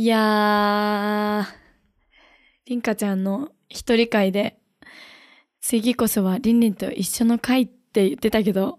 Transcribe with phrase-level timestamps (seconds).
[0.00, 1.46] いやー、
[2.64, 4.58] りんかちゃんの一人会で、
[5.60, 8.78] 次こそはりんりんと一緒の会って言ってたけど、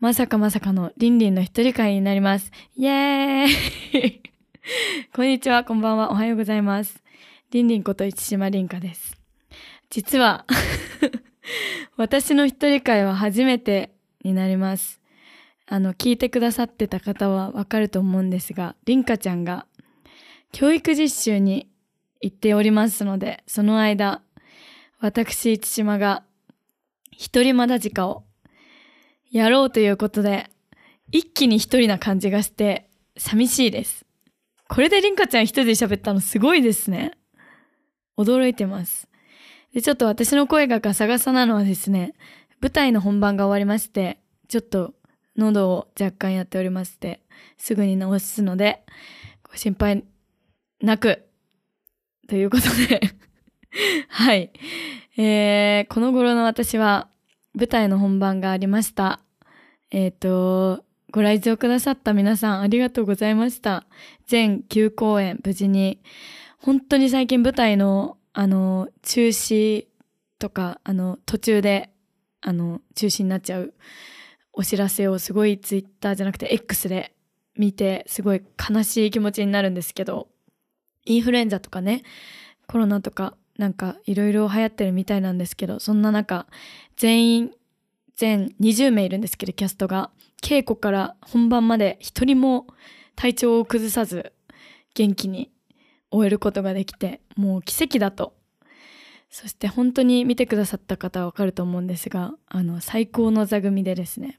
[0.00, 2.50] まさかまさかのりんりんの一人会になります。
[2.74, 4.22] イエーイ
[5.14, 7.04] こんにちは、こんばんは、おはようございます。
[7.52, 9.16] りんりんこと市島りんかです。
[9.90, 10.44] 実は
[11.96, 13.92] 私の一人会は初めて
[14.24, 15.00] になります。
[15.66, 19.66] あの、聞いてくださってた方はわかると思うんですが、りんかちゃんが
[20.52, 21.70] 教育実習に
[22.20, 24.22] 行っておりますので、その間、
[25.00, 26.22] 私、市島が
[27.10, 28.24] 一人まだ時間を
[29.30, 30.50] やろうということで、
[31.10, 34.04] 一気に一人な感じがして寂しいです。
[34.68, 37.12] これでりんかちゃん一人で喋ったのすごいですね。
[38.16, 39.08] 驚いてます。
[39.74, 42.14] で、ちょっと私の声がガサガサなのはですね、
[42.60, 44.94] 舞台の本番が終わりまして、ちょっと
[45.36, 47.22] 喉を若干やっておりまして、
[47.56, 48.84] すぐに治すので、
[49.50, 50.04] ご心配
[50.82, 51.24] なく、
[52.28, 53.00] ということで
[54.08, 54.50] はい。
[55.16, 57.08] えー、この頃の私は
[57.54, 59.20] 舞台の本番がありました。
[59.90, 63.86] えっ、ー、と、ご来場くださった皆さんありがとうございました。
[64.26, 66.00] 全9公演無事に。
[66.58, 69.86] 本当に最近舞台の、あの、中止
[70.38, 71.90] とか、あの、途中で、
[72.40, 73.74] あの、中止になっちゃう
[74.52, 77.14] お知らせをすごいツイッターじゃなくて X で
[77.56, 80.28] 見て、すごい悲しい気持ちになるんですけど、
[81.04, 82.02] インフルエンザとかね、
[82.66, 86.46] コロナとか、なんかいろいろ流行ってるみたいなんですけど、そんな中、
[86.96, 87.50] 全員、
[88.16, 90.10] 全20名いるんですけど、キャストが、
[90.42, 92.66] 稽古から本番まで一人も
[93.14, 94.32] 体調を崩さず、
[94.94, 95.50] 元気に
[96.10, 98.34] 終えることができて、もう奇跡だと。
[99.30, 104.38] そして本当に見てくださった方はわかると思うんですが、あの、最高の座組でですね、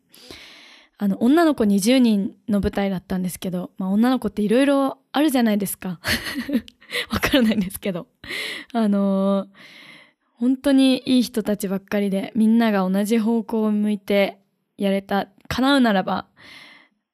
[0.98, 6.00] あの、女の子20人の舞台だったんですけど、まあ女の子っていろいろあるじゃないですか。
[7.12, 8.08] わからないんですけど。
[8.74, 9.48] あのー、
[10.36, 14.40] 本当にいい人たちばっかりで、みんなが同じ方向を向いて
[14.78, 16.28] やれた、叶うならば、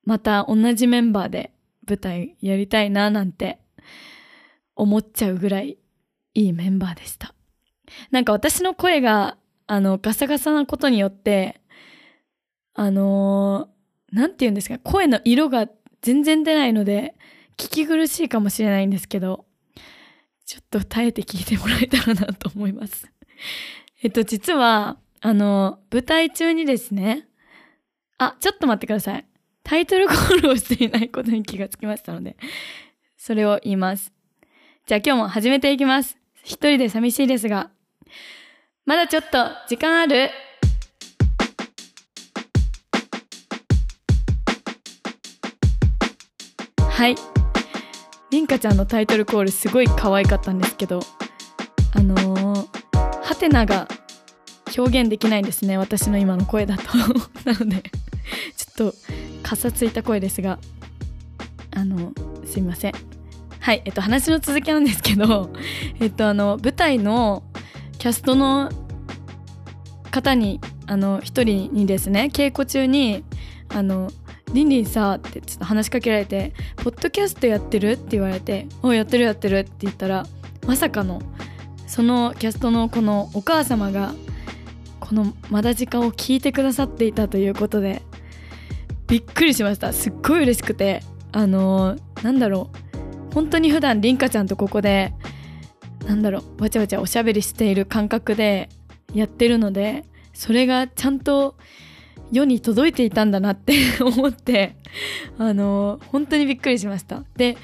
[0.04, 1.52] また同じメンバーで
[1.88, 3.60] 舞台やりたいななんて
[4.76, 5.78] 思っちゃうぐらい
[6.34, 7.34] いいメンバーでした。
[8.12, 9.38] なんか私の声が、
[9.68, 11.59] あの、ガサガサなことによって、
[12.80, 15.68] あのー、なんて言うんですか、声の色が
[16.02, 17.14] 全然出ないので、
[17.58, 19.44] 聞き苦しいかもしれないんですけど、
[20.46, 23.12] ちょっと耐えて聞いてもらえたらなと思います。
[24.02, 27.28] えっと、実は、あの、舞台中にですね、
[28.18, 29.26] あ、ちょっと待ってください。
[29.64, 32.38] タイトルコールをしていないことに気がつきましたので、
[33.18, 34.14] それを言います。
[34.88, 36.18] じゃあ今日も始めていきます。
[36.46, 37.72] 一人で寂しいですが、
[38.86, 40.30] まだちょっと時間ある？
[47.00, 47.16] はい。
[48.30, 51.00] りんかちゃんのタイトルコールすごい可愛かったんですけど
[51.96, 53.88] あのー、ハテナが
[54.78, 56.84] 表現できないんですね私の今の声だと。
[57.50, 57.84] なので
[58.58, 58.96] ちょっと
[59.44, 60.60] かさついた声ですが
[61.74, 62.12] あの
[62.46, 62.94] すいません。
[63.62, 65.54] はいえっと話の続きなんですけど
[66.02, 67.44] えっとあの舞台の
[67.98, 68.70] キャストの
[70.12, 73.24] 方にあの一人にですね稽古中に
[73.70, 74.12] あの
[74.54, 80.26] リンリンさってちょっと話しかけられて「ポッドキャストやってる?」って言われて「おやってるやってる」って言ったら
[80.66, 81.22] まさかの
[81.88, 84.14] そのキャストのこのお母様が
[85.00, 88.02] この「まだ時間」を聞いてくださっていたということで
[89.08, 91.02] びっくりしましたすっごい嬉しくて
[91.32, 92.70] あのー、なんだろ
[93.32, 95.14] う本当に普段りんかちゃんとここで
[96.08, 98.70] なんだろうわちゃわちゃおしゃべりしている感覚で
[99.14, 101.56] やってるのでそれがちゃんと
[102.32, 104.76] 世に届いていたんだなって 思って
[105.38, 107.24] あの本当にびっくりしました。
[107.36, 107.58] で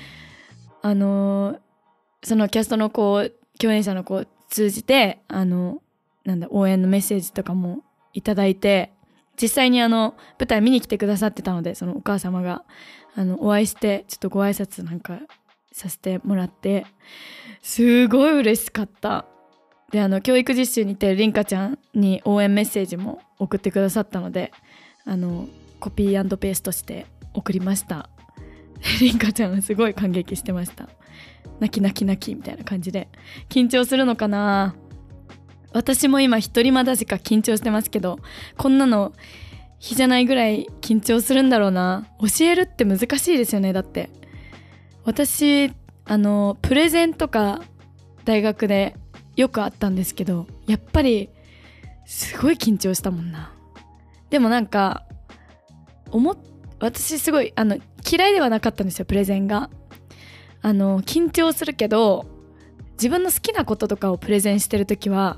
[0.82, 1.60] あの
[2.24, 5.82] そのキャストのこう共演者の子を通じてあの
[6.24, 7.84] なんだ応援のメッセージとかも
[8.14, 8.92] いただいて
[9.42, 12.64] 実際にあの舞台見に来てくださってたのでそのお母様が
[13.16, 15.20] あのお会いしてちょっとご挨拶なんか
[15.72, 16.86] させてもらって
[17.62, 19.26] すごい嬉しかった。
[19.92, 24.52] であの教育実習に行ってるりんかちゃんに応援メッセージも送ってくださったので
[25.06, 25.48] あの
[25.80, 28.10] コピーペーストして送りました。
[29.00, 30.90] りんかちゃんすごい感激してました。
[31.60, 33.08] 泣き泣き泣きみたいな感じで。
[33.50, 34.76] 緊張するのかな？
[35.72, 38.20] 私も今一人まだしか緊張してますけど
[38.58, 39.14] こんなの
[39.78, 42.08] 日じゃないぐらい緊張するんだろうな。
[42.20, 44.10] 教えるって難しいですよねだって。
[45.04, 45.72] 私
[46.06, 47.62] あのプレゼンとか
[48.24, 48.96] 大学で
[49.36, 51.30] よくあったんですけどやっぱり
[52.06, 53.52] すごい緊張したもんな。
[54.36, 55.06] でもなんか
[56.12, 56.38] 思っ
[56.82, 59.70] 私すごいあの嫌いではなかったんですよプレゼンが。
[60.62, 62.26] あの緊張するけど
[62.98, 65.38] 自分の好きなこととかをプレゼンしてる時は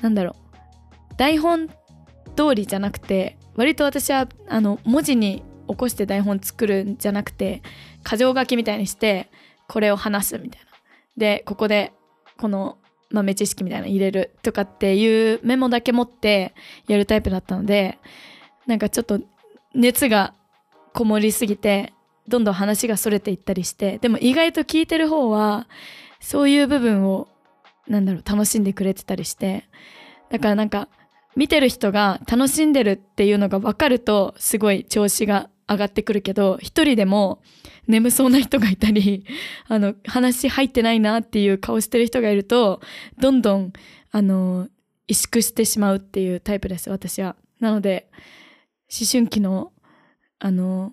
[0.00, 7.60] なんだろう台本通りじゃなくて割と私はあの文字に起こして台本作るんじゃなくて
[8.08, 9.28] 箇条書きみたいにして
[9.68, 10.68] これを話すみたいな。
[11.18, 11.92] でここで
[12.38, 12.78] この
[13.10, 16.54] 豆知識みたいなの入れるとかっていうメモだけ持って
[16.86, 17.98] やるタイプだったので
[18.66, 19.20] なんかちょっと
[19.74, 20.34] 熱が
[20.92, 21.92] こもりすぎて
[22.28, 25.66] どんどん話がそれていったりしてでも意外と聞いてる方は
[26.20, 27.28] そういう部分を
[27.86, 29.64] なんだろう楽しんでくれてたりして
[30.30, 30.88] だからなんか
[31.36, 37.42] 見てる人が楽しんでるっていうのが分かるとすごい調子が上がってくるけど一人でも
[37.86, 39.24] 眠そうな人がいたり
[39.68, 42.80] あの話入ってないなっていう顔してる人がいると
[43.18, 43.72] どんどん
[44.10, 44.68] あの
[45.08, 47.36] 萎縮してしまうっていうタイプです私は。
[47.60, 48.08] なので
[48.90, 49.72] 思春期の
[50.38, 50.92] あの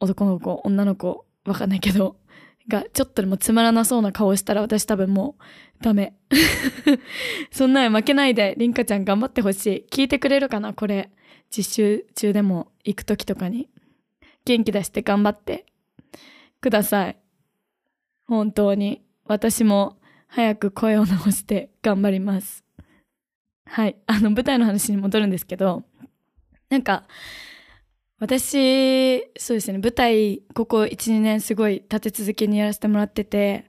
[0.00, 2.16] 男の子女の子わかんないけど
[2.68, 5.36] がちょっとでもつまらなそうな顔したら私多分も
[5.80, 6.14] うダメ。
[7.50, 9.86] そんなん負けないでりんかちゃん頑張ってほしい。
[9.90, 11.10] 聞いてくれるかなこれ。
[11.50, 13.68] 実習中でも行く時とかに
[14.44, 15.66] 元気出して頑張って
[16.60, 17.16] ください。
[18.26, 22.64] 本当に私も早く声を直して頑張ります。
[23.66, 23.96] はい。
[24.06, 25.84] あの舞台の話に戻るんですけど
[26.68, 27.04] なんか
[28.18, 33.66] 私そうですね舞台ここ12年すごい立て続けにやらせてもらってて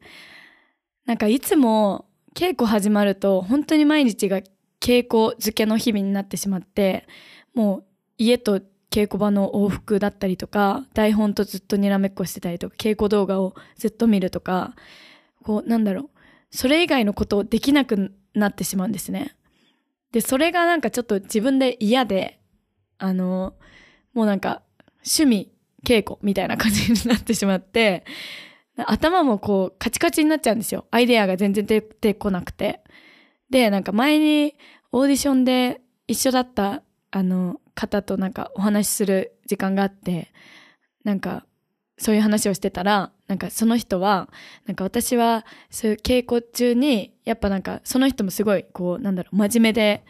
[1.06, 2.06] なんかいつも
[2.36, 4.42] 稽古始まると本当に毎日が
[4.80, 7.07] 稽古漬けの日々になってしまって
[7.56, 7.84] もう
[8.19, 8.62] 家と
[8.92, 14.75] 稽古場の往復だったりとか台本とずっとにらめっこしてたりとか稽古動画をずっと見るとか
[15.44, 16.10] こうなんだろう。
[16.52, 19.36] それ以外のことをできなくなってしまうんですね。
[20.12, 22.40] でそれがなんかちょっと自分で嫌で
[22.98, 23.56] あの
[24.13, 24.62] もうなんか
[24.98, 25.52] 趣味
[25.86, 28.06] 稽古みたいな感じになってしまって
[28.78, 30.86] 頭もこうカチカチになっちゃうんですよ。
[30.92, 32.81] アイデアが全然出てこなくて。
[33.50, 34.56] でなんか前に
[34.92, 36.81] オーディションで一緒だった
[37.16, 40.34] あの方となんかお話しする時間があって
[41.06, 41.46] なんか
[41.98, 44.28] そういう話をしてたらなんかその人は
[44.66, 50.04] なんか私はそういう稽古中にやっぱなんかその人もすごいこうなんだろう真面目で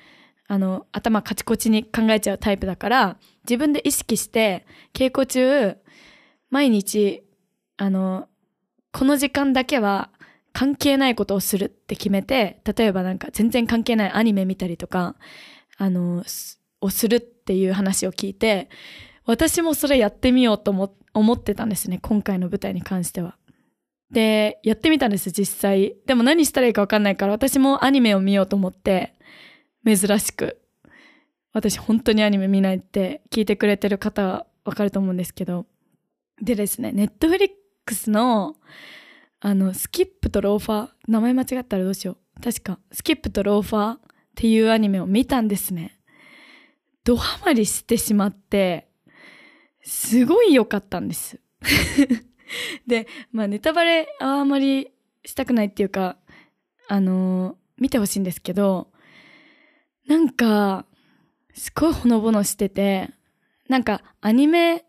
[0.47, 5.77] あの頭カチコチに考えちゃうタイプだから自分で意識して稽古中
[6.49, 7.23] 毎日
[7.77, 8.29] あの
[8.91, 10.09] この時間だけは
[10.53, 15.15] 関係ないことをするって決めて例えばなんか全然関係ないアニメ見たりとか
[15.77, 16.23] あの
[16.85, 18.69] をするっていう話を聞いて
[19.25, 23.37] 私もそれやってみようと思思ってたんですね今回の舞台に関しては。
[24.11, 25.95] でやってみたんです実際。
[26.05, 29.15] でも何したらいいか分かんないから私もアニメを見ようと思って
[29.85, 30.61] 珍しく。
[31.53, 35.65] 私本当にアニメ見ないって聞いてくれてる方はわかると思うんですけど。
[36.41, 37.49] でですねネットフリッ
[37.85, 38.55] クスの
[39.39, 42.41] あのスキップとローファー名前間違ったらどうしよう。
[42.41, 43.99] 確かスキップとローファーっ
[44.35, 45.97] ていうアニメを見たんですね。
[47.05, 48.89] ドハマりしてしまって
[49.83, 51.39] すごい良かったんです。
[52.85, 54.91] でまあネタバレはあまり
[55.23, 56.17] したくないっていうか
[56.89, 58.89] あのー、見てほしいんですけど
[60.07, 60.85] なんか、
[61.53, 63.09] すごいほのぼのしてて、
[63.67, 64.85] なんかアニメ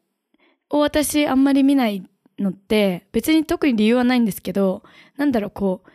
[0.68, 2.06] を私あんまり見ない
[2.38, 4.82] のって別に特に理由はないんですけど、
[5.16, 5.90] なんだろう、こう、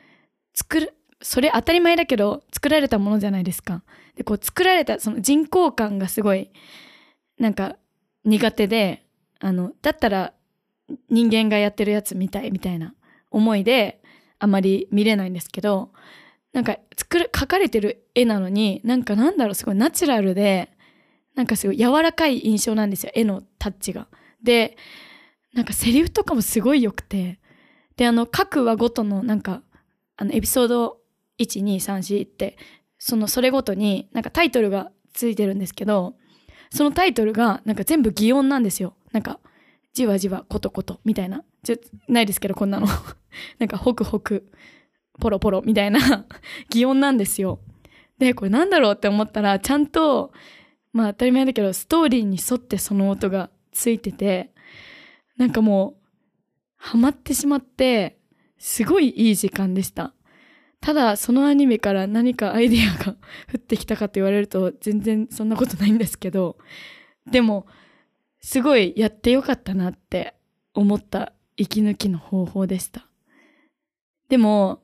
[0.56, 3.84] 作る、それ当たり前だけど作られたものじゃないですか。
[4.16, 6.52] で、こう作られたその人工感がすごい、
[7.40, 7.78] なんか
[8.26, 9.06] 苦手で、
[9.40, 10.34] あの、だったら
[11.10, 12.94] 人間がやってるやつ見たいみたいな
[13.30, 14.02] 思いで
[14.40, 15.92] あまり見れないんですけど、
[16.54, 20.70] なんか作る描かれてる絵なのになんかなんだろうすごいナチュラルで
[21.36, 24.08] なんかすごい柔らかい印象なんですよ絵のタッチが。
[24.44, 24.76] で
[25.54, 27.40] なんかセリフとかもすごい良くて
[27.96, 29.62] であの各話ごとのなんか
[30.18, 30.98] あのエピソード
[31.44, 32.58] 1234って
[32.98, 36.16] そのそれごとになんかタイトルがついてるんですけど
[36.72, 38.96] そのタイトルがなんか全部擬音なんですよ。
[39.12, 39.40] なんか
[39.94, 41.44] じわじわことことみたいな。
[41.64, 41.76] ちょ
[42.08, 42.88] ないですけどこんなの
[43.60, 44.50] なんかホクホク
[45.20, 46.26] ポロポロみたいな
[46.70, 47.60] 擬音なんですよ。
[48.22, 50.32] で、これなんだろうって思ったら、ちゃんと、
[50.94, 54.54] まあ当たり前だけど、ストーリーに沿ってその音がついてて、
[55.38, 56.08] なんかもう、
[56.76, 58.20] ハマってしまって、
[58.60, 60.14] すごいいい時間でした。
[60.82, 66.58] ただ、そのアニメから何かアイディアが降ってきたかと言われると、全然そんなことないんですけど、
[67.30, 67.68] でも、
[68.42, 70.34] すごいやってよかったなって
[70.74, 73.06] 思った息抜きの方法でした。
[74.28, 74.82] でも、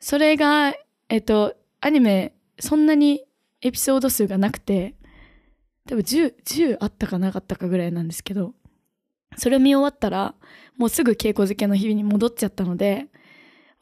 [0.00, 0.74] それが、
[1.10, 3.24] えっと、アニメ、そんなに
[3.60, 4.94] エピソード数がなくて、
[5.86, 8.54] 多分10、10あったかなかったかぐらいなんですけど、
[9.36, 10.34] それ見終わったら、
[10.78, 13.08] もうすぐ稽古漬けの日々に戻っちゃったので、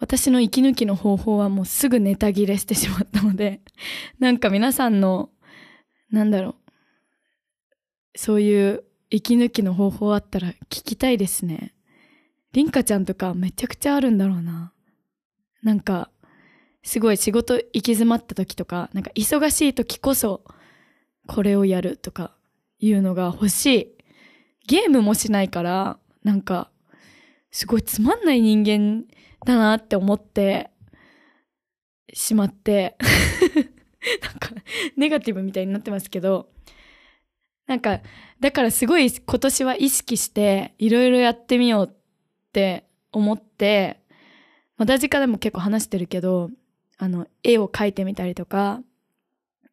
[0.00, 3.61] 私の息抜きの方法はもうすぐネタ切れしてしまったので、
[4.19, 5.30] なんか皆さんの、
[6.11, 6.57] なんだろ
[8.16, 11.75] う、そういう息抜きの方法あったら聞きたいですね。
[12.52, 14.73] りんかちゃんとかめちゃくちゃあるんだろうな。
[15.62, 16.11] なんか、
[16.83, 20.42] すごい仕事行き詰まった時とか、なんか忙しい時こそ
[21.26, 22.35] これをやるとか
[22.78, 23.95] いうのが欲しい。
[24.66, 26.70] ゲームもしないから、なんか、
[27.50, 29.04] すごいつまんない人間
[29.45, 30.71] だなって思って
[32.12, 32.97] しまって。
[34.23, 34.50] なんか
[34.97, 36.50] ネガティブみたいになってますけど、
[37.66, 38.00] なんか、
[38.40, 41.95] だからすごい今年は意識していろいろやってみようっ
[42.52, 44.00] て思って、
[44.76, 46.50] まあ、ラジカでも結構話してるけど、
[46.99, 48.83] あの、絵を描いてみたりとか、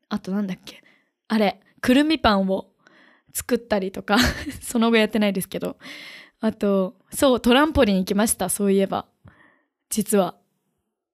[0.09, 0.83] あとなんだっけ、
[1.27, 2.69] あれ、くるみパンを
[3.33, 4.17] 作ったりとか
[4.61, 5.77] その後やってないですけど、
[6.39, 9.07] あと、そう、トランポリン行きました、そういえば。
[9.89, 10.35] 実は。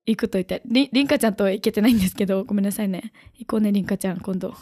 [0.05, 0.61] 行くと言って。
[0.65, 3.13] り、りんかちゃんとは行けてないんですけど、ごめんなさいね。
[3.35, 4.53] 行こうね、りんかちゃん、今度。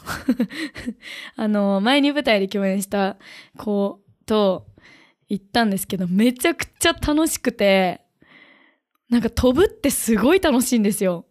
[1.36, 3.16] あの、前に舞台で共演した
[3.56, 4.68] 子と
[5.28, 8.02] 行ったんですけど、めちゃくちゃ楽しくて、
[9.08, 11.26] なんか飛ぶってすごい楽しいんですよ。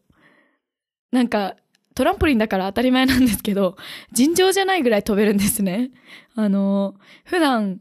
[1.11, 1.55] なんか、
[1.95, 3.77] トランポリンだから当たり前なんですけど、
[4.11, 5.91] 尋常じゃないぐらい飛べるんですね。
[6.35, 7.79] あの、普段、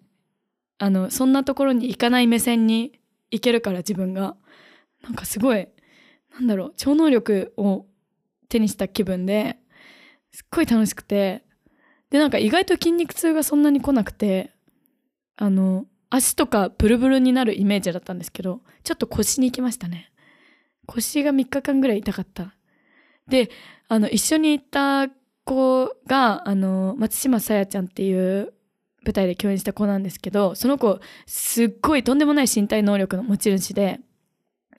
[0.82, 2.98] あの、そんなところに行かない目線に
[3.30, 4.34] 行けるから自分が。
[5.02, 5.68] なんかすごい、
[6.32, 7.86] なんだろう、超能力を
[8.48, 9.58] 手にした気分で、
[10.32, 11.44] すっごい楽しくて、
[12.08, 14.52] で、なんか意外と筋肉痛がそんなに来なくて、
[15.36, 20.10] あの、足とかブルブルになるイメージだったんですけど、ちょっと腰に行きましたね。
[20.86, 22.54] 腰が3日間ぐらい痛かった。
[23.28, 23.50] で、
[23.88, 25.08] あの、一緒に行った
[25.44, 28.54] 子が、あの、松島さやちゃんっていう
[29.04, 34.00] 舞台で共演した子なんですけど、その子、すっごいとんでもない身体能力の持ち主で、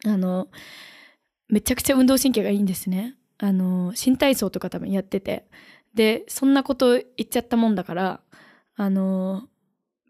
[0.06, 0.48] あの、
[1.48, 3.16] めちゃくちゃ運動神経がいいんですね。
[3.38, 5.48] あの、新体操とか多分やってて。
[5.94, 8.22] で、そんなこと言っちゃったもんだから、
[8.76, 9.44] あの、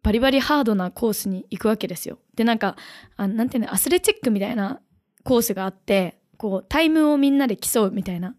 [0.04, 2.20] バリバリハードなコースに行くわけですよ。
[2.36, 2.76] で、なんか、
[3.18, 4.82] あなんていうの、アスレチックみたいな
[5.24, 8.36] コースがあって、こう、タイムをみんなで競うみたいな。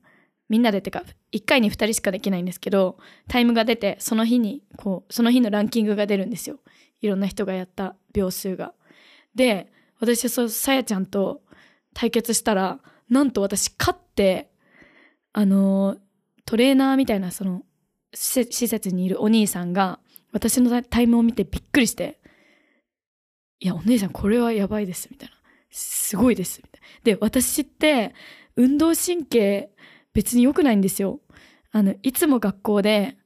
[0.52, 6.58] みんなでってか、1回に2人しかできないんですけど、タイムが出て、その日に、こう、その日のランキングが出るんですよ。
[7.00, 8.74] いろんな人がやった秒数が。
[9.34, 11.40] で、私はそ、さやちゃんと
[11.94, 14.50] 対決したら、なんと私勝って、
[15.32, 15.96] あの、
[16.44, 17.62] トレーナーみたいなその
[18.12, 20.00] 施設にいるお兄さんが
[20.32, 22.20] 私のタイムを見てびっくりして、
[23.58, 25.34] いや、お姉さんこれはやばいです、みたいな。
[25.70, 26.86] すごいです、みたいな。
[27.04, 28.12] で、私って
[28.56, 29.70] 運動神経
[30.14, 31.20] 別に良くないんですよ。
[31.70, 33.16] あの、いつも学校で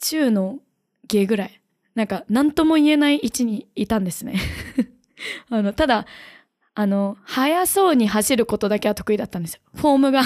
[0.00, 0.58] 中の
[1.06, 1.60] 下ぐらい、
[1.94, 4.34] なんか何とも言えない位置にいたんですね。
[5.50, 6.06] あの、ただ、
[6.74, 9.60] あの、速そうに走ることだけは得意だったんですよ。
[9.74, 10.22] フォームが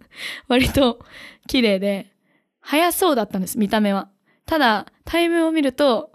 [0.48, 1.04] 割と
[1.46, 2.12] 綺麗で、
[2.60, 4.10] 速そうだったんです、見た目は。
[4.46, 6.12] ただ、タイムを見ると、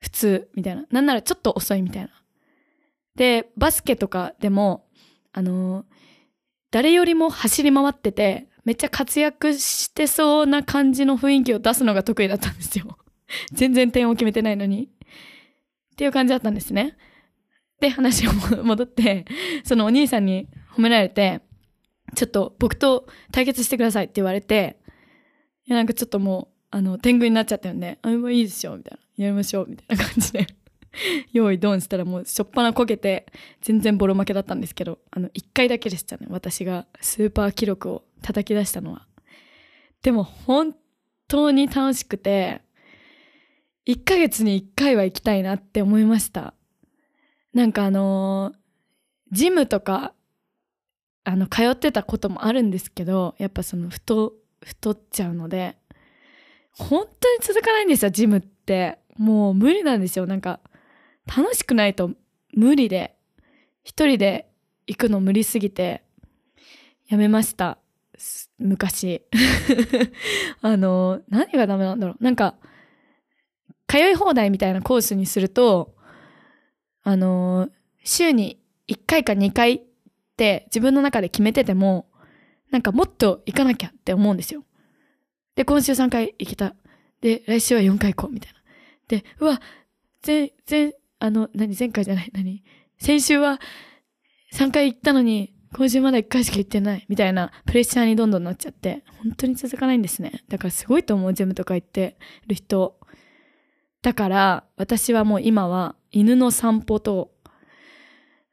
[0.00, 0.84] 普通、みたいな。
[0.90, 2.10] なんならちょっと遅いみたいな。
[3.14, 4.88] で、バスケとかでも、
[5.32, 5.86] あの、
[6.72, 12.96] 誰よりも走り回ってて、めっちゃ活躍してそうな感じの雰囲気を出すのが得意だったんですよ。
[13.52, 14.84] 全然点を決めてないのに。
[14.84, 14.88] っ
[15.96, 16.96] ていう感じだったんですね。
[17.78, 18.32] で、話を
[18.64, 19.26] 戻って、
[19.64, 21.42] そのお兄さんに褒められて、
[22.14, 24.78] ちょっと僕と対決してくださいって言われて、
[25.66, 27.98] いやなんかちょっともう、あの、天狗になっちゃったよね。
[28.00, 29.24] あ、もういいですよ、みたいな。
[29.24, 30.46] やりましょう、みたいな感じで
[31.32, 33.26] 用意ドンしたらもうしょっぱなこけて、
[33.60, 36.26] 全然ボロ負けだったんですけど、あの、一回だけでしたね。
[36.30, 39.06] 私がスーパー記録を叩き出したのは。
[40.02, 40.74] でも本
[41.28, 42.62] 当に楽しくて、
[43.86, 46.54] 1ヶ月に1回は行きたいなって思いました。
[47.52, 48.56] なんかあのー、
[49.32, 50.14] ジムとか、
[51.24, 55.76] あの、通ってたこともあるんですけど、やっぱその、太、太っちゃうので、
[56.72, 58.98] 本当に続かないんですよ、ジムって。
[59.16, 60.26] もう無理なんですよ。
[60.26, 60.60] なんか、
[61.26, 62.10] 楽しくないと
[62.54, 63.16] 無理で、
[63.84, 64.48] 一人で
[64.86, 66.02] 行くの無理すぎて、
[67.08, 67.78] やめました。
[68.58, 69.22] 昔。
[70.60, 72.24] あの、何がダメなんだろう。
[72.24, 72.56] なんか、
[73.86, 75.94] 通い放題みたいなコースにすると、
[77.02, 77.68] あの、
[78.04, 79.82] 週に1回か2回っ
[80.36, 82.08] て自分の中で決めてても、
[82.70, 84.64] なんかもっと行かなきゃって思うんですよ。
[85.54, 86.74] で、今週3回行けた。
[87.20, 88.60] で、来週は4回行こう、みたいな。
[89.08, 89.60] で、うわ、
[90.26, 92.64] 前、前、あの、何、前回じゃない、 何？
[92.98, 93.60] 先週は
[94.54, 100.42] 3回行ったのに、今週まだ1回しか行ってない、みたいなプレッシャーにどんどんなっちゃって、本当に続かないんですね。
[100.48, 102.16] だからすごいと思う、ジムとか行って
[102.48, 102.98] る人。
[104.02, 107.30] だから私はもう今は犬の散歩と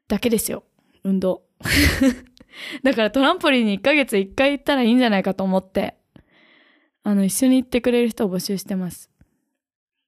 [0.07, 0.63] だけですよ。
[1.03, 1.41] 運動。
[2.83, 5.95] だからトランポリンに1ヶ月1回行ったらいいんじゃないかと思って、
[7.01, 9.09] あの、一緒に行ってくれる人を募集してます。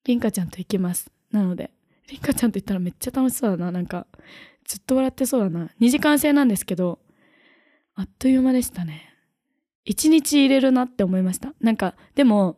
[0.06, 1.12] リンカちゃんと行きます。
[1.32, 1.72] なので、
[2.12, 3.72] リカちゃんと行ったらめっちゃ楽しそうだな。
[3.72, 4.06] なんか、
[4.66, 5.70] ずっと笑ってそうだな。
[5.80, 7.00] 2時間制なんですけど、
[7.96, 9.10] あっという間でしたね。
[9.86, 11.54] 1日入れるなって思いました。
[11.62, 12.58] なんか、でも、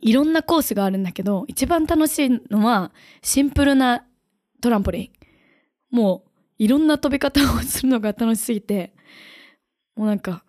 [0.00, 4.04] いろんなコースがあるんだけど、一番楽しいのは、シンプルな
[4.60, 5.12] トランポリ
[5.92, 5.96] ン。
[5.96, 8.94] もう、いろんな飛び方をするのが楽しすぎて、
[9.94, 10.44] もうなんか、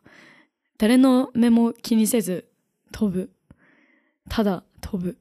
[0.77, 2.49] 誰の目も気にせず
[2.91, 3.31] 飛ぶ。
[4.29, 5.17] ただ飛ぶ。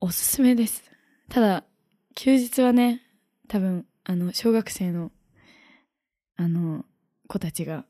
[0.00, 0.87] おすすめです。
[1.28, 1.64] ただ、
[2.14, 3.02] 休日はね、
[3.48, 5.12] 多分、あの、小学生の、
[6.36, 6.86] あの、
[7.26, 7.84] 子たちが、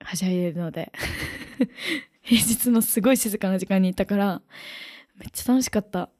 [0.00, 0.92] はしゃいでるので
[2.20, 4.42] 平日のすごい静かな時間に行ったから、
[5.14, 6.10] めっちゃ楽しかった。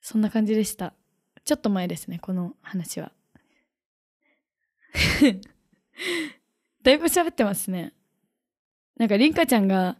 [0.00, 0.94] そんな感じでした。
[1.44, 3.12] ちょっと前ですね、この話は。
[6.82, 7.92] だいぶ喋ってますね。
[8.96, 9.98] なんか、りんかちゃんが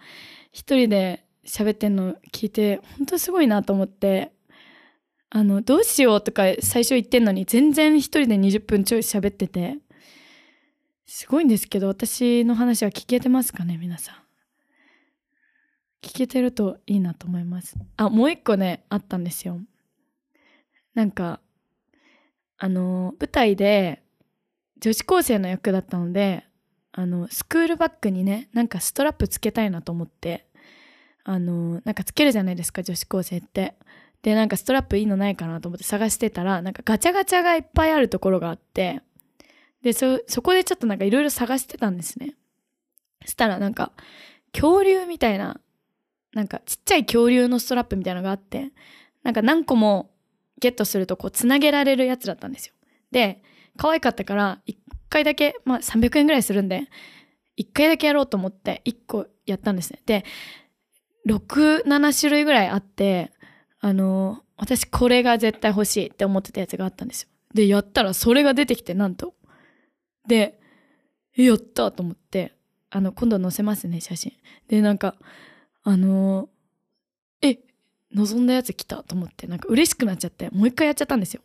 [0.52, 4.33] 一人で喋ってんの聞いて、本当すごいなと思って、
[5.36, 9.78] あの、どうしようとか最初言ってんのに、全然一人で20分ちょい喋ってて、
[11.06, 14.14] すごいんですけど、私の話は聞けてますかね、皆さん。
[16.06, 17.74] 聞けてるといいなと思います。
[17.96, 19.58] あ、もう一個ね、あったんですよ。
[20.94, 21.40] なんか、
[22.56, 24.04] あの、舞台で
[24.78, 26.44] 女子高生の役だったので、
[26.92, 30.46] あの、スクールバッグにね、なんかストラップつけたいなと思って、
[31.24, 33.74] あの、なんかつけるじゃないですか、女子高生って。
[34.24, 39.02] で、なんかストラップいいのないかなと思って探してたら、なんかガチャガチャがいっぱいあるところがあって、
[39.82, 42.34] で、そ、そこでちょっとなんかいろいろ探してたんですね。
[43.26, 43.92] そしたらなんか、
[44.52, 45.60] 恐竜みたいな、
[46.32, 48.72] なんかちっちゃい恐竜のストラップみたいなのがあって、
[49.24, 50.10] なんか何個も
[50.58, 52.72] ゲットするとこうつなげられるやつだったんですよ。
[53.10, 53.42] で、
[53.76, 54.78] 可愛かったから、一
[55.10, 56.88] 回だけ、まあ300円ぐらいするんで、
[57.56, 60.00] 一回だけやろうと思って一個やったんですね。
[60.06, 60.24] で、
[61.28, 63.32] 6、7種類ぐらいあって、
[63.84, 67.28] あの、私これが絶対欲しいって思ってたやつがあったんですよ。
[67.52, 69.34] で、やったらそれが出てきて、なんと。
[70.26, 70.58] で、
[71.36, 72.54] やったと思って、
[72.88, 74.32] あの、今度載せますね、写真。
[74.68, 75.16] で、なんか、
[75.82, 76.48] あの
[77.42, 77.58] え、
[78.14, 81.42] 望んだやつ来たと思って、なんか嬉しくなっちゃって、もう一回やっちゃったんですよ。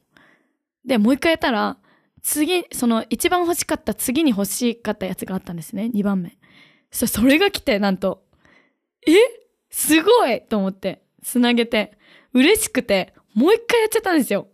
[0.86, 1.76] で、もう一回やったら、
[2.22, 5.92] 次、その一番欲しかった次に欲しかったやつがあったんですね。
[5.94, 6.38] 2番目。
[6.90, 8.24] そそれが来て、なんと、
[9.06, 9.12] え
[9.70, 12.00] すごいと思って、つなげて、
[12.34, 14.48] 嬉しくて、もう一回やっちゃったんですよ。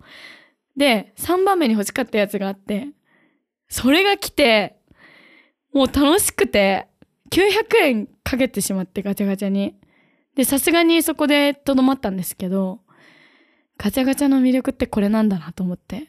[0.76, 2.88] で、3番目に欲しかったやつがあって、
[3.70, 4.78] それが来て、
[5.74, 6.88] もう楽しくて、
[7.32, 9.76] 900円かけてしまってガチャガチャに。
[10.36, 12.82] で、さすがにそこでとどまったんですけど、
[13.78, 16.08] ガチャガチャの魅力ってこれなんだなと思って。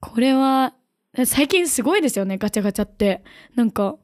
[0.00, 0.74] これは、
[1.26, 3.22] 最近すごいですよね、ガチャガチャって。
[3.54, 3.98] なんか、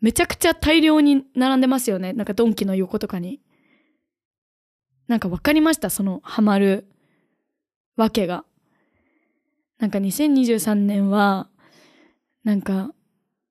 [0.00, 2.12] めちゃくちゃ大量に並んでますよね。
[2.12, 3.40] なんかドンキの横とかに。
[5.08, 6.86] なんかわかりました、そのハマる
[7.96, 8.44] わけが。
[9.78, 11.48] なんか2023年は、
[12.44, 12.92] なんか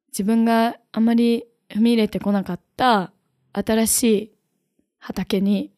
[0.10, 3.12] 自分があまり踏み入れてこなかった
[3.54, 4.32] 新しい
[4.98, 5.72] 畑に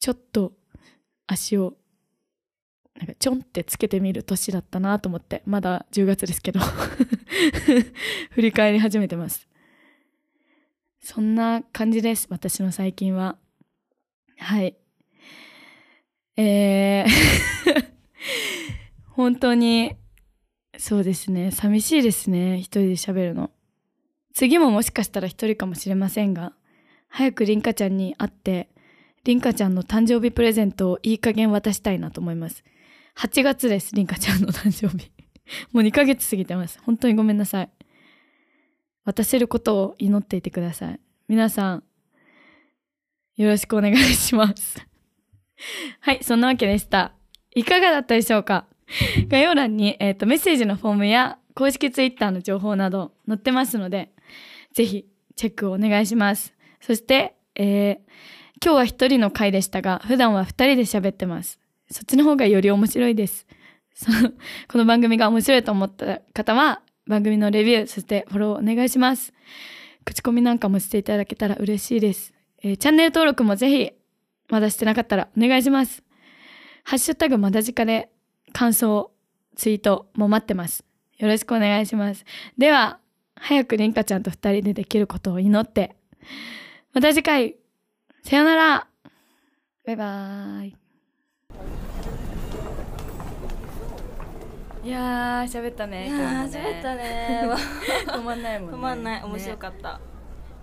[0.00, 0.52] ちょっと
[1.26, 1.74] 足を
[2.96, 6.60] なんかちょんってつけてみる年だったなと思ってまだ10月ですけど
[8.30, 9.48] 振り返り始めてます。
[11.00, 13.36] そんな感じです私の最近は。
[14.38, 14.76] はい。
[16.36, 17.08] えー
[19.14, 19.94] 本当に
[20.76, 23.50] そうですね寂しいですね一人で喋るの
[24.32, 26.52] 次ももしかしたら一人かもしれませんが
[27.16, 28.68] 早くりんかちゃんに会って、
[29.22, 32.64] りんかちゃんの誕生日プレゼントをいい加減渡したいなと思います。
[33.16, 35.12] 8月です、りんかちゃんの誕生日。
[35.70, 36.80] もう2ヶ月過ぎてます。
[36.82, 37.70] 本当にごめんなさい。
[39.04, 41.00] 渡せることを祈っていてください。
[41.28, 41.84] 皆さん、
[43.36, 44.84] よろしくお願いします。
[46.00, 47.12] はい、そんなわけでした。
[47.54, 48.66] いかがだったでしょうか？
[49.28, 54.10] 概要欄に、えーと、メッセージのフォームや公式ツイッターの情報など載ってますので、
[54.72, 56.54] ぜひチェックをお願いします。
[56.80, 57.96] そして、えー、
[58.62, 61.58] 今日は一人の回でしたが、普段は二人で喋ってます。
[61.90, 63.46] そっちの方がより面白いです。
[63.94, 64.32] その、
[64.68, 69.32] この番組が面白いと思った方は、番組のレビュー、そしてフォローお願いします。
[70.04, 72.34] 口コミなんかもしていただけたら嬉しいです。
[72.62, 73.92] えー、チャンネル登録もぜひ、
[74.48, 76.02] まだしてなかったらお願いします。
[76.84, 78.10] ハッシュタグまだじかで
[78.52, 79.10] 感想、
[79.56, 80.84] ツイートも待ってます。
[81.18, 82.24] よろしくお願いします。
[82.58, 82.98] では、
[83.36, 85.96] 早くりんかちゃんと二人でできることを祈って、
[86.92, 87.56] また次回、
[88.22, 88.86] さよなら
[89.86, 90.76] バイバーイ。
[94.84, 96.08] いやー喋ったね。
[96.08, 97.50] いやー喋、ね、ったね。
[98.06, 99.22] 止まんないもん、ね、止まんない。
[99.22, 99.94] 面白かった。
[99.94, 100.04] ね、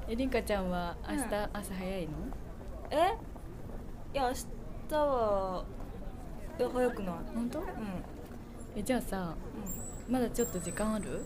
[0.09, 2.11] えりんかちゃんは明日、朝早いの？
[2.91, 3.30] え？
[4.13, 4.33] いや明
[4.89, 5.63] 日は
[6.59, 7.15] いや早くない？
[7.33, 7.59] 本当？
[7.59, 7.65] うん、
[8.75, 9.35] えじゃあさ
[10.09, 11.23] まだちょっと時間ある？